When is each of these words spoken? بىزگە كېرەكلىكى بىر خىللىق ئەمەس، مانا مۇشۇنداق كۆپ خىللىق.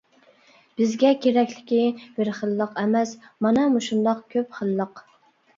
بىزگە 0.79 1.11
كېرەكلىكى 1.25 1.81
بىر 2.15 2.31
خىللىق 2.39 2.73
ئەمەس، 2.85 3.13
مانا 3.47 3.69
مۇشۇنداق 3.75 4.25
كۆپ 4.37 4.59
خىللىق. 4.61 5.07